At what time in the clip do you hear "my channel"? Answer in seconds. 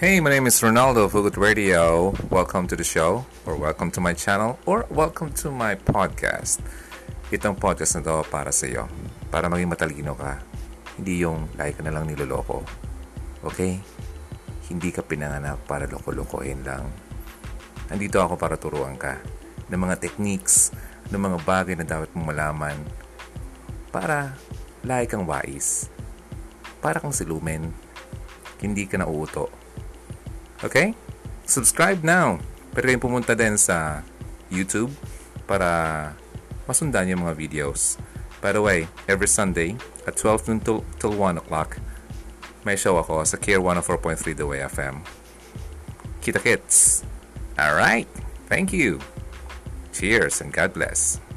4.00-4.56